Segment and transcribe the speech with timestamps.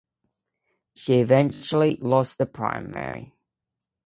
[0.95, 3.35] She eventually lost the primary.